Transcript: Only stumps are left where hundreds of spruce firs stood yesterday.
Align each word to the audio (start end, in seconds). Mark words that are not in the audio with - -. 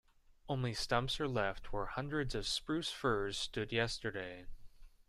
Only 0.49 0.73
stumps 0.73 1.19
are 1.19 1.27
left 1.27 1.71
where 1.71 1.85
hundreds 1.85 2.33
of 2.33 2.47
spruce 2.47 2.89
firs 2.89 3.37
stood 3.37 3.71
yesterday. 3.71 4.47